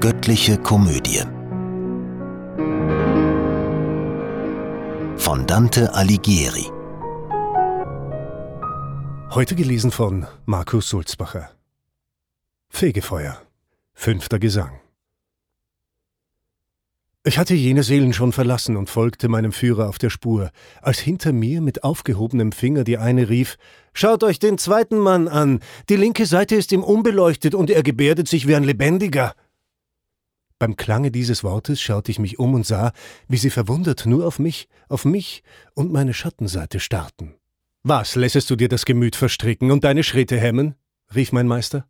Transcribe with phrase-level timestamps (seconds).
[0.00, 1.24] Göttliche Komödie
[5.16, 6.66] von Dante Alighieri.
[9.34, 11.50] Heute gelesen von Markus Sulzbacher.
[12.68, 13.42] Fegefeuer.
[13.92, 14.78] Fünfter Gesang.
[17.24, 21.32] Ich hatte jene Seelen schon verlassen und folgte meinem Führer auf der Spur, als hinter
[21.32, 23.56] mir mit aufgehobenem Finger die eine rief
[23.94, 25.58] Schaut euch den zweiten Mann an.
[25.88, 29.34] Die linke Seite ist ihm unbeleuchtet und er gebärdet sich wie ein Lebendiger.
[30.58, 32.92] Beim Klange dieses Wortes schaute ich mich um und sah,
[33.28, 35.44] wie sie verwundert nur auf mich, auf mich
[35.74, 37.34] und meine Schattenseite starrten.
[37.84, 40.74] Was lässest du dir das Gemüt verstricken und deine Schritte hemmen?
[41.14, 41.86] rief mein Meister.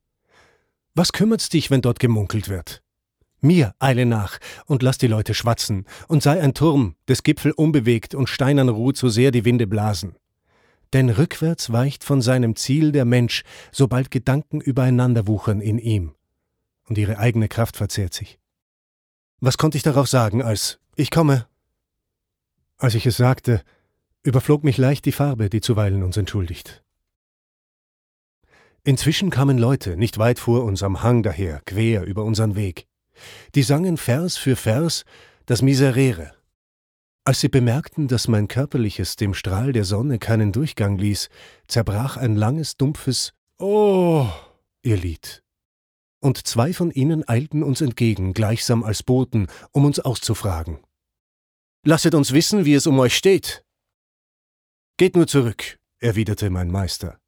[0.95, 2.83] Was kümmert's dich, wenn dort gemunkelt wird?
[3.41, 8.15] Mir eile nach und lass die Leute schwatzen und sei ein Turm, des Gipfel unbewegt
[8.15, 10.17] und steinern ruht, so sehr die Winde blasen.
[10.93, 16.15] Denn rückwärts weicht von seinem Ziel der Mensch, sobald Gedanken übereinander wuchern in ihm.
[16.89, 18.39] Und ihre eigene Kraft verzehrt sich.
[19.41, 21.47] Was konnte ich darauf sagen, als ich komme?
[22.77, 23.63] Als ich es sagte,
[24.23, 26.83] überflog mich leicht die Farbe, die zuweilen uns entschuldigt.
[28.85, 32.87] Inzwischen kamen Leute nicht weit vor uns am Hang daher, quer über unseren Weg.
[33.55, 35.05] Die sangen Vers für Vers
[35.47, 36.33] das Miserere.
[37.25, 41.29] Als sie bemerkten, dass mein körperliches dem Strahl der Sonne keinen Durchgang ließ,
[41.67, 44.27] zerbrach ein langes, dumpfes Oh
[44.83, 45.43] ihr Lied.
[46.21, 50.79] Und zwei von ihnen eilten uns entgegen, gleichsam als Boten, um uns auszufragen.
[51.85, 53.65] Lasset uns wissen, wie es um euch steht.
[54.97, 57.21] Geht nur zurück, erwiderte mein Meister.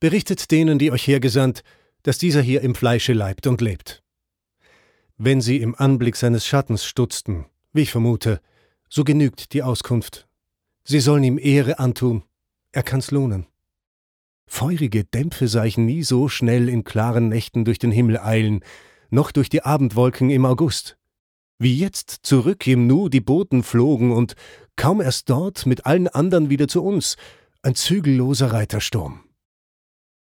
[0.00, 1.62] Berichtet denen, die euch hergesandt,
[2.02, 4.02] dass dieser hier im Fleische leibt und lebt.
[5.16, 8.40] Wenn sie im Anblick seines Schattens stutzten, wie ich vermute,
[8.88, 10.28] so genügt die Auskunft.
[10.84, 12.24] Sie sollen ihm Ehre antun,
[12.72, 13.46] er kann's lohnen.
[14.54, 18.60] Feurige Dämpfe sah ich nie so schnell in klaren Nächten durch den Himmel eilen,
[19.08, 20.98] noch durch die Abendwolken im August.
[21.58, 24.34] Wie jetzt zurück im Nu die Boten flogen und
[24.76, 27.16] kaum erst dort mit allen anderen wieder zu uns,
[27.62, 29.24] ein zügelloser Reitersturm.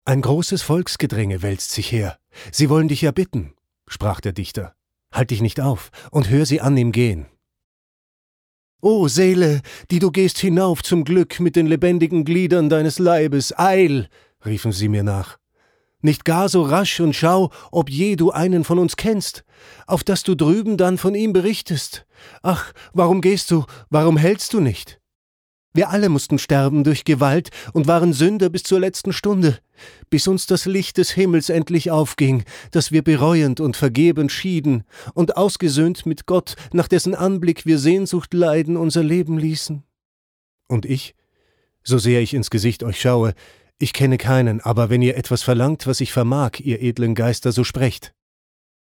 [0.05, 2.19] Ein großes Volksgedränge wälzt sich her.
[2.51, 3.55] Sie wollen dich erbitten
[3.87, 4.75] sprach der Dichter,
[5.11, 7.25] halt dich nicht auf und hör sie an im Gehen.
[8.83, 9.61] O Seele,
[9.91, 14.09] die du gehst hinauf zum Glück mit den lebendigen Gliedern deines Leibes, eil,
[14.45, 15.37] riefen sie mir nach.
[16.01, 19.45] Nicht gar so rasch und schau, ob je du einen von uns kennst,
[19.87, 22.05] auf dass du drüben dann von ihm berichtest.
[22.41, 24.99] Ach, warum gehst du, warum hältst du nicht?
[25.75, 29.57] Wir alle mussten sterben durch Gewalt und waren Sünder bis zur letzten Stunde,
[30.11, 34.83] bis uns das Licht des Himmels endlich aufging, dass wir bereuend und vergebend schieden
[35.15, 39.81] und ausgesöhnt mit Gott, nach dessen Anblick wir Sehnsucht leiden, unser Leben ließen.
[40.67, 41.15] Und ich,
[41.83, 43.33] so sehr ich ins Gesicht euch schaue,
[43.79, 47.63] ich kenne keinen, aber wenn ihr etwas verlangt, was ich vermag, ihr edlen Geister, so
[47.63, 48.13] sprecht.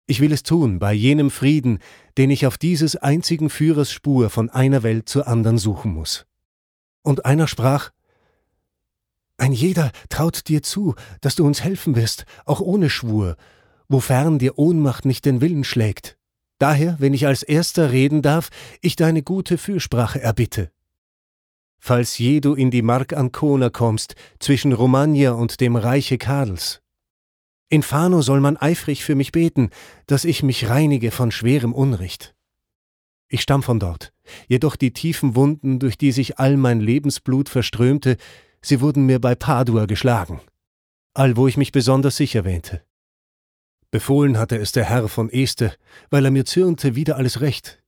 [0.07, 1.79] Ich will es tun bei jenem Frieden,
[2.19, 6.27] den ich auf dieses einzigen Führers Spur von einer Welt zur anderen suchen muss.
[7.05, 7.91] Und einer sprach
[9.37, 13.37] Ein jeder traut dir zu, dass du uns helfen wirst, auch ohne Schwur,
[13.89, 16.17] wofern dir Ohnmacht nicht den Willen schlägt.
[16.59, 18.49] Daher, wenn ich als erster reden darf,
[18.81, 20.71] ich deine gute Fürsprache erbitte.
[21.79, 26.81] Falls je du in die Mark Ancona kommst, zwischen Romagna und dem Reiche Karls.
[27.69, 29.69] In Fano soll man eifrig für mich beten,
[30.07, 32.35] dass ich mich reinige von schwerem Unrecht.
[33.29, 34.14] Ich stamm von dort.
[34.49, 38.17] Jedoch die tiefen Wunden, durch die sich all mein Lebensblut verströmte,
[38.61, 40.41] sie wurden mir bei Padua geschlagen.
[41.15, 42.83] All wo ich mich besonders sicher wähnte.
[43.91, 45.73] Befohlen hatte es der Herr von Este,
[46.11, 47.81] weil er mir zürnte wieder alles recht.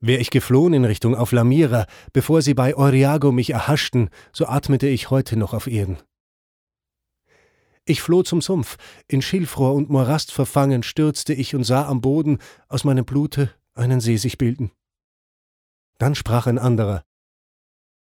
[0.00, 4.86] Wär ich geflohen in Richtung auf Lamira, bevor sie bei Oriago mich erhaschten, so atmete
[4.86, 5.96] ich heute noch auf Erden.
[7.84, 8.76] Ich floh zum Sumpf,
[9.08, 12.36] in Schilfrohr und Morast verfangen stürzte ich und sah am Boden
[12.68, 14.70] aus meinem Blute einen See sich bilden.
[15.98, 17.04] Dann sprach ein anderer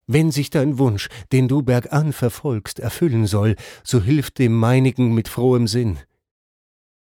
[0.07, 5.29] Wenn sich dein Wunsch, den du bergan verfolgst, erfüllen soll, so hilft dem meinigen mit
[5.29, 5.99] frohem Sinn.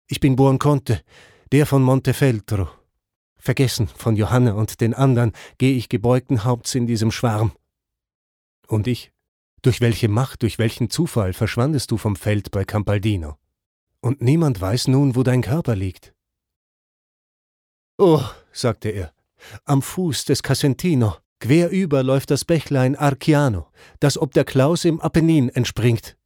[0.06, 1.02] Ich bin Buonconte,
[1.50, 2.68] der von Montefeltro.
[3.36, 7.52] Vergessen von Johanna und den andern gehe ich gebeugten Haupts in diesem Schwarm.
[8.68, 9.10] Und ich?
[9.62, 13.36] Durch welche Macht, durch welchen Zufall verschwandest du vom Feld bei Campaldino?
[14.00, 16.14] Und niemand weiß nun, wo dein Körper liegt.
[17.98, 18.22] Oh,
[18.52, 19.12] sagte er,
[19.64, 25.48] am Fuß des Casentino, querüber läuft das Bächlein Arciano, das ob der Klaus im Apennin
[25.48, 26.16] entspringt.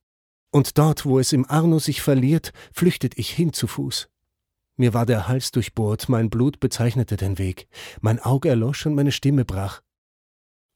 [0.50, 4.08] Und dort, wo es im Arno sich verliert, flüchtet ich hin zu Fuß.
[4.76, 7.66] Mir war der Hals durchbohrt, mein Blut bezeichnete den Weg,
[8.00, 9.80] mein Auge erlosch und meine Stimme brach.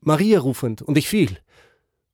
[0.00, 1.38] Maria rufend, und ich fiel.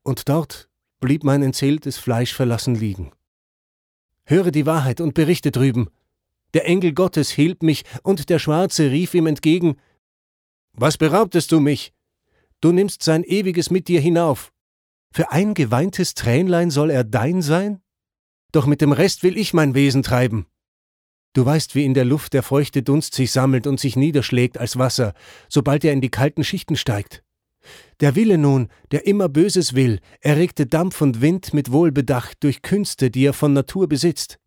[0.03, 0.69] Und dort
[0.99, 3.13] blieb mein entzähltes Fleisch verlassen liegen.
[4.25, 5.89] Höre die Wahrheit und berichte drüben.
[6.55, 9.77] Der Engel Gottes hielt mich, und der Schwarze rief ihm entgegen
[10.79, 11.95] Was beraubtest du mich?
[12.61, 14.53] Du nimmst sein ewiges mit dir hinauf.
[15.11, 17.81] Für ein geweintes Tränlein soll er dein sein?
[18.53, 20.47] Doch mit dem Rest will ich mein Wesen treiben.
[21.33, 24.77] Du weißt, wie in der Luft der feuchte Dunst sich sammelt und sich niederschlägt als
[24.77, 25.15] Wasser,
[25.49, 27.23] sobald er in die kalten Schichten steigt.
[28.01, 33.11] Der Wille nun, der immer Böses will, erregte Dampf und Wind mit Wohlbedacht durch Künste,
[33.11, 34.39] die er von Natur besitzt.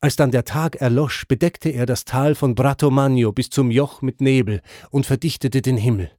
[0.00, 4.20] Als dann der Tag erlosch, bedeckte er das Tal von Bratomagno bis zum Joch mit
[4.20, 4.60] Nebel
[4.90, 6.10] und verdichtete den Himmel,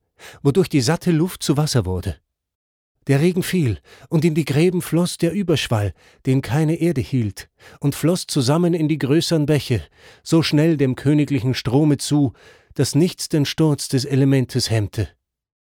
[0.41, 2.17] wodurch die satte Luft zu Wasser wurde.
[3.07, 3.79] Der Regen fiel,
[4.09, 5.93] und in die Gräben floss der Überschwall,
[6.25, 9.81] den keine Erde hielt, und floss zusammen in die größeren Bäche,
[10.23, 12.33] so schnell dem königlichen Strome zu,
[12.73, 15.07] dass nichts den Sturz des Elementes hemmte.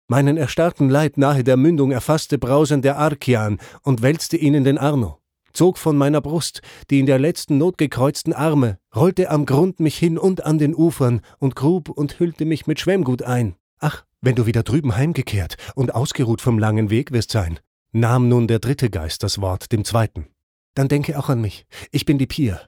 [0.08, 4.78] Meinen erstarrten Leib nahe der Mündung erfasste brausend der Arkian und wälzte ihn in den
[4.78, 5.20] Arno,
[5.54, 9.98] zog von meiner Brust die in der letzten Not gekreuzten Arme, rollte am Grund mich
[9.98, 13.56] hin und an den Ufern und grub und hüllte mich mit Schwemmgut ein.
[13.80, 17.60] Ach, wenn du wieder drüben heimgekehrt und ausgeruht vom langen Weg wirst sein,
[17.92, 20.28] nahm nun der dritte Geist das Wort dem zweiten.
[20.76, 21.66] Dann denke auch an mich.
[21.92, 22.62] Ich bin die Pier.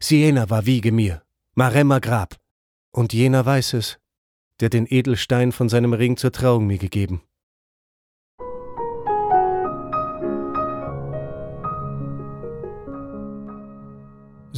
[0.00, 1.22] Siena war Wiege mir,
[1.54, 2.36] Maremma Grab.
[2.92, 3.98] Und jener weiß es,
[4.60, 7.22] der den Edelstein von seinem Ring zur Trauung mir gegeben.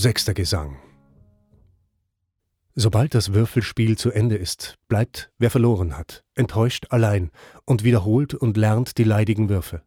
[0.00, 0.78] Sechster Gesang
[2.74, 7.30] Sobald das Würfelspiel zu Ende ist, bleibt, wer verloren hat, enttäuscht allein
[7.66, 9.82] und wiederholt und lernt die leidigen Würfe.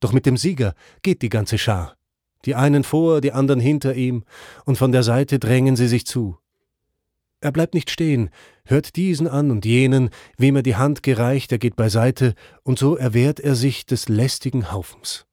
[0.00, 1.96] Doch mit dem Sieger geht die ganze Schar.
[2.44, 4.24] Die einen vor, die anderen hinter ihm,
[4.64, 6.36] und von der Seite drängen sie sich zu.
[7.40, 8.30] Er bleibt nicht stehen,
[8.64, 12.34] hört diesen an und jenen, wem er die Hand gereicht, er geht beiseite,
[12.64, 15.24] und so erwehrt er sich des lästigen Haufens.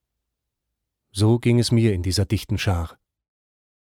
[1.11, 2.99] So ging es mir in dieser dichten Schar.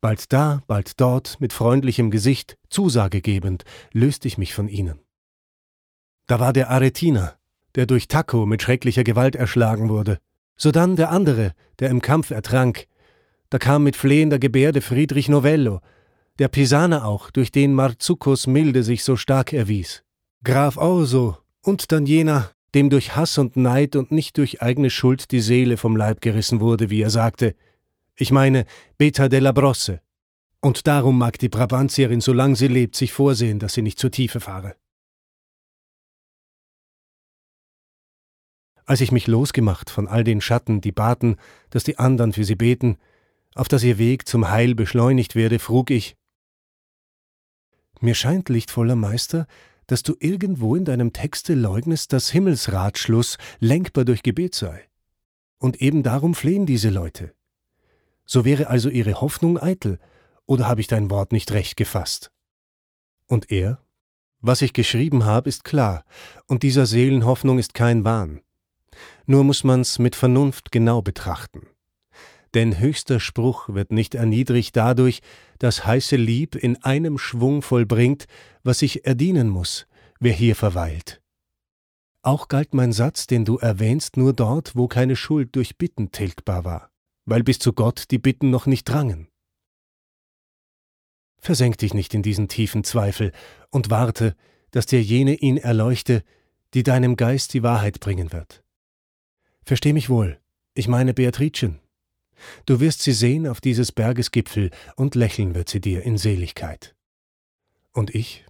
[0.01, 4.99] Bald da, bald dort, mit freundlichem Gesicht, Zusage gebend, löste ich mich von ihnen.
[6.27, 7.37] Da war der Aretiner,
[7.75, 10.19] der durch Taco mit schrecklicher Gewalt erschlagen wurde.
[10.57, 12.87] Sodann der andere, der im Kampf ertrank.
[13.51, 15.81] Da kam mit flehender Gebärde Friedrich Novello,
[16.39, 20.03] der Pisaner auch, durch den Marzuccos Milde sich so stark erwies.
[20.45, 25.31] Graf Orso und dann jener, dem durch Hass und Neid und nicht durch eigene Schuld
[25.33, 27.55] die Seele vom Leib gerissen wurde, wie er sagte,
[28.21, 28.67] ich meine
[28.99, 30.01] Beta della Brosse.
[30.61, 34.41] Und darum mag die Brabantierin, solange sie lebt, sich vorsehen, dass sie nicht zur Tiefe
[34.41, 34.77] fahre.
[38.85, 41.37] Als ich mich losgemacht von all den Schatten, die baten,
[41.71, 42.99] dass die anderen für sie beten,
[43.55, 46.17] auf dass ihr Weg zum Heil beschleunigt werde, frug ich,
[48.01, 49.47] mir scheint, lichtvoller Meister,
[49.87, 54.89] dass du irgendwo in deinem Texte leugnest, dass Himmelsratschluss lenkbar durch Gebet sei.
[55.59, 57.35] Und eben darum flehen diese Leute.
[58.33, 59.99] So wäre also ihre Hoffnung eitel,
[60.47, 62.31] oder habe ich dein Wort nicht recht gefasst?
[63.27, 63.83] Und er?
[64.41, 66.05] Was ich geschrieben habe, ist klar,
[66.47, 68.41] und dieser Seelenhoffnung ist kein Wahn.
[69.27, 71.67] Nur muss man's mit Vernunft genau betrachten.
[72.55, 75.23] Denn höchster Spruch wird nicht erniedrigt dadurch,
[75.59, 78.27] dass heiße Lieb in einem Schwung vollbringt,
[78.63, 79.89] was sich erdienen muss,
[80.21, 81.21] wer hier verweilt.
[82.23, 86.65] Auch galt mein Satz, den du erwähnst, nur dort, wo keine Schuld durch Bitten tilgbar
[86.65, 86.90] war
[87.31, 89.29] weil bis zu Gott die Bitten noch nicht drangen.
[91.39, 93.33] Versenk dich nicht in diesen tiefen Zweifel
[93.71, 94.37] und warte,
[94.73, 96.25] dass dir jene ihn erleuchte,
[96.75, 98.65] die deinem Geist die Wahrheit bringen wird.
[99.65, 100.41] Versteh mich wohl,
[100.75, 101.81] ich meine Beatricen.
[102.67, 106.97] Du wirst sie sehen auf dieses Berges Gipfel und lächeln wird sie dir in Seligkeit.
[107.93, 108.45] Und ich?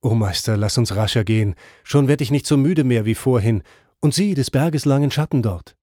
[0.00, 3.62] O Meister, lass uns rascher gehen, schon werd ich nicht so müde mehr wie vorhin,
[4.00, 5.76] und sieh des Berges langen Schatten dort.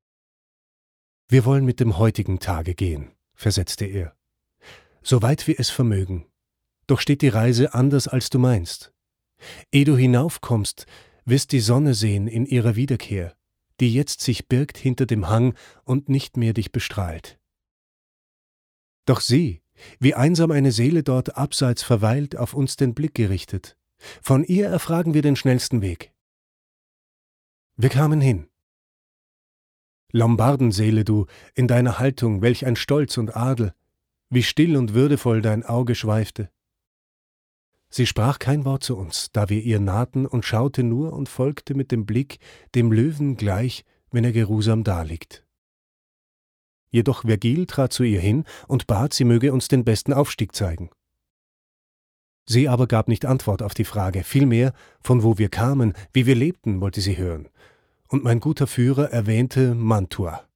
[1.31, 4.15] Wir wollen mit dem heutigen Tage gehen, versetzte er.
[5.03, 6.25] Soweit wir es vermögen.
[6.87, 8.91] Doch steht die Reise anders, als du meinst.
[9.71, 10.87] Ehe du hinaufkommst,
[11.25, 13.37] wirst die Sonne sehen in ihrer Wiederkehr,
[13.79, 17.39] die jetzt sich birgt hinter dem Hang und nicht mehr dich bestrahlt.
[19.05, 19.61] Doch sieh,
[19.99, 23.77] wie einsam eine Seele dort abseits verweilt, auf uns den Blick gerichtet.
[23.99, 26.11] Von ihr erfragen wir den schnellsten Weg.
[27.75, 28.48] Wir kamen hin.
[30.11, 33.73] Lombardenseele du, in deiner Haltung, welch ein Stolz und Adel,
[34.29, 36.49] wie still und würdevoll dein Auge schweifte.
[37.91, 41.73] Sie sprach kein Wort zu uns, da wir ihr nahten und schaute nur und folgte
[41.73, 42.37] mit dem Blick
[42.75, 45.45] dem Löwen gleich, wenn er geruhsam daliegt.
[46.91, 50.89] Jedoch Vergil trat zu ihr hin und bat, sie möge uns den besten Aufstieg zeigen.
[52.47, 56.33] Sie aber gab nicht Antwort auf die Frage, vielmehr, von wo wir kamen, wie wir
[56.33, 57.47] lebten, wollte sie hören,
[58.09, 60.47] und mein guter Führer erwähnte Mantua.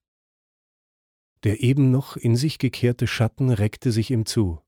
[1.44, 4.62] Der eben noch in sich gekehrte Schatten reckte sich ihm zu.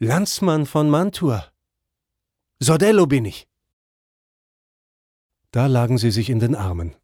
[0.00, 1.52] Landsmann von Mantua.
[2.58, 3.48] Sordello bin ich.
[5.52, 6.96] Da lagen sie sich in den Armen.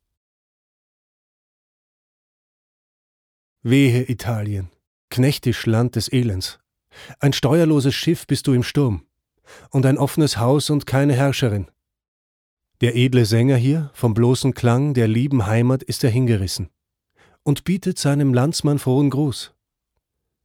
[3.63, 4.71] Wehe Italien,
[5.11, 6.59] knechtisch Land des Elends.
[7.21, 9.07] Ein steuerloses Schiff bist du im Sturm,
[9.71, 11.71] und ein offenes Haus und keine Herrscherin.
[12.81, 16.71] Der edle Sänger hier, vom bloßen Klang der lieben Heimat ist er hingerissen
[17.43, 19.55] und bietet seinem Landsmann frohen Gruß.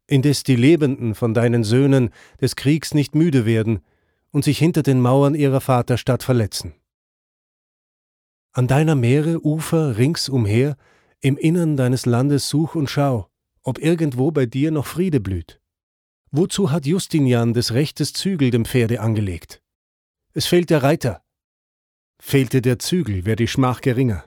[0.08, 2.10] Indes die Lebenden von deinen Söhnen
[2.42, 3.80] des Kriegs nicht müde werden
[4.32, 6.74] und sich hinter den Mauern ihrer Vaterstadt verletzen.
[8.52, 10.76] An deiner Meere Ufer ringsumher,
[11.22, 13.30] im Innern deines Landes such und schau,
[13.64, 15.62] ob irgendwo bei dir noch Friede blüht.
[16.32, 19.62] Wozu hat Justinian des Rechtes Zügel dem Pferde angelegt?
[20.34, 21.25] Es fehlt der Reiter,
[22.20, 24.26] Fehlte der Zügel, wär die Schmach geringer.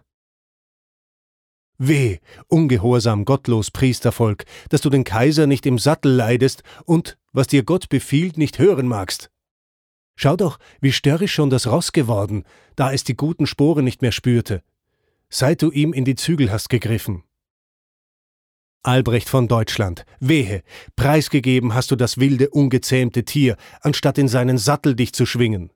[1.78, 2.18] Weh,
[2.49, 7.88] ungehorsam, gottlos Priestervolk, dass du den Kaiser nicht im Sattel leidest und, was dir Gott
[7.88, 9.30] befiehlt, nicht hören magst.
[10.16, 12.42] Schau doch, wie störrisch schon das Ross geworden,
[12.75, 14.62] da es die guten Sporen nicht mehr spürte,
[15.28, 17.23] seit du ihm in die Zügel hast gegriffen.
[18.83, 20.62] Albrecht von Deutschland, wehe,
[20.97, 25.71] preisgegeben hast du das wilde, ungezähmte Tier, anstatt in seinen Sattel dich zu schwingen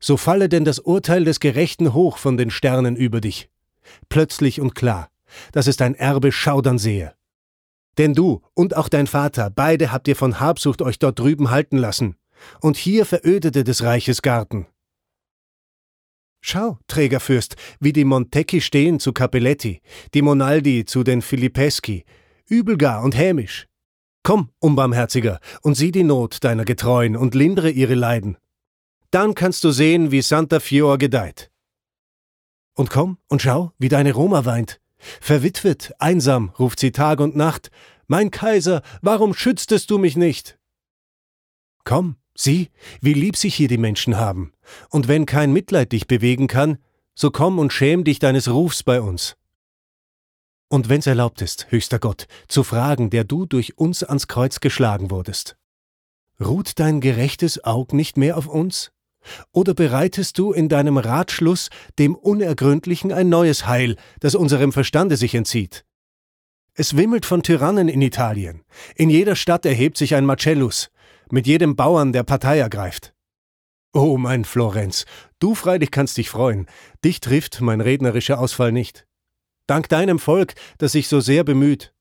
[0.00, 3.50] so falle denn das Urteil des Gerechten hoch von den Sternen über dich.
[4.08, 5.10] Plötzlich und klar,
[5.52, 7.14] dass es dein Erbe schaudern sehe.
[7.98, 11.76] Denn du und auch dein Vater, beide habt ihr von Habsucht euch dort drüben halten
[11.76, 12.16] lassen,
[12.60, 14.66] und hier verödete des Reiches Garten.
[16.40, 19.82] Schau, Trägerfürst, wie die Montecchi stehen zu Capelletti,
[20.14, 22.06] die Monaldi zu den Filippeschi,
[22.48, 23.66] übelgar und hämisch.
[24.22, 28.38] Komm, Unbarmherziger, und sieh die Not deiner Getreuen und lindere ihre Leiden.
[29.10, 31.50] Dann kannst du sehen, wie Santa Fior gedeiht.
[32.74, 34.80] Und komm und schau, wie deine Roma weint.
[35.20, 37.70] Verwitwet, einsam, ruft sie Tag und Nacht.
[38.06, 40.58] Mein Kaiser, warum schütztest du mich nicht?
[41.84, 44.52] Komm, sieh, wie lieb sich hier die Menschen haben.
[44.90, 46.78] Und wenn kein Mitleid dich bewegen kann,
[47.14, 49.36] so komm und schäm dich deines Rufs bei uns.
[50.68, 55.10] Und wenn's erlaubt ist, höchster Gott, zu fragen, der du durch uns ans Kreuz geschlagen
[55.10, 55.56] wurdest.
[56.40, 58.92] Ruht dein gerechtes Aug nicht mehr auf uns?
[59.52, 65.34] Oder bereitest du in deinem Ratschluss dem Unergründlichen ein neues Heil, das unserem Verstande sich
[65.34, 65.84] entzieht?
[66.74, 68.62] Es wimmelt von Tyrannen in Italien.
[68.94, 70.90] In jeder Stadt erhebt sich ein Marcellus,
[71.30, 73.14] mit jedem Bauern, der Partei ergreift.
[73.92, 75.04] Oh, mein Florenz,
[75.40, 76.66] du freilich kannst dich freuen.
[77.04, 79.06] Dich trifft mein rednerischer Ausfall nicht.
[79.66, 81.92] Dank deinem Volk, das sich so sehr bemüht.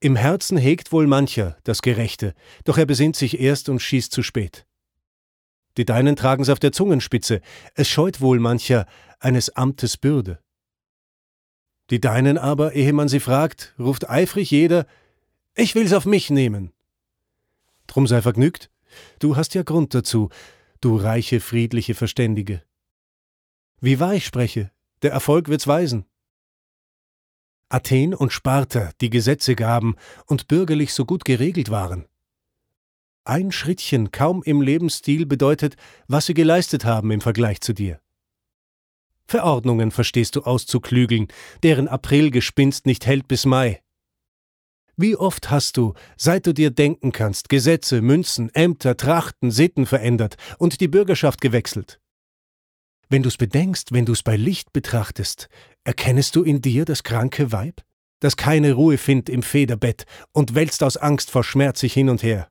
[0.00, 2.34] Im Herzen hegt wohl mancher das Gerechte,
[2.64, 4.67] doch er besinnt sich erst und schießt zu spät.
[5.76, 7.40] Die Deinen tragen's auf der Zungenspitze,
[7.74, 8.86] es scheut wohl mancher
[9.20, 10.40] eines Amtes Bürde.
[11.90, 14.86] Die Deinen aber, ehe man sie fragt, ruft eifrig jeder,
[15.54, 16.72] ich will's auf mich nehmen.
[17.86, 18.70] Drum sei vergnügt,
[19.18, 20.28] du hast ja Grund dazu,
[20.80, 22.62] du reiche, friedliche Verständige.
[23.80, 24.70] Wie wahr ich spreche,
[25.02, 26.04] der Erfolg wird's weisen.
[27.70, 29.96] Athen und Sparta, die Gesetze gaben
[30.26, 32.06] und bürgerlich so gut geregelt waren,
[33.28, 38.00] ein Schrittchen kaum im Lebensstil bedeutet, was sie geleistet haben im Vergleich zu dir.
[39.26, 41.28] Verordnungen verstehst du auszuklügeln,
[41.62, 43.82] deren Aprilgespinst nicht hält bis Mai.
[44.96, 50.36] Wie oft hast du, seit du dir denken kannst, Gesetze, Münzen, Ämter, Trachten, Sitten verändert
[50.58, 52.00] und die Bürgerschaft gewechselt?
[53.08, 55.48] Wenn du's bedenkst, wenn du's bei Licht betrachtest,
[55.84, 57.82] erkennest du in dir das kranke Weib,
[58.20, 62.22] das keine Ruhe findet im Federbett und wälzt aus Angst vor Schmerz sich hin und
[62.22, 62.50] her.